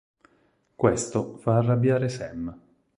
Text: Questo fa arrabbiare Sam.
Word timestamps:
Questo 0.75 1.37
fa 1.37 1.57
arrabbiare 1.57 2.09
Sam. 2.09 2.59